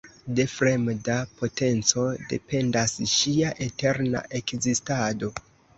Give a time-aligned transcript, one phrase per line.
[0.37, 5.37] De fremda potenco dependas ŝia eterna ekzistado.